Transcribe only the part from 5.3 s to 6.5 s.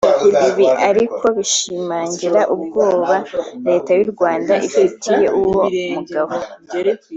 uwo mugabo